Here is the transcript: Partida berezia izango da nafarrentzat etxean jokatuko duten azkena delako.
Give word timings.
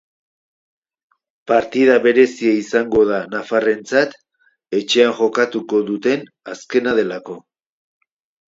Partida 1.51 1.97
berezia 2.05 2.53
izango 2.61 3.03
da 3.11 3.19
nafarrentzat 3.35 4.17
etxean 4.81 5.15
jokatuko 5.21 5.83
duten 5.91 6.25
azkena 6.57 6.97
delako. 7.03 7.39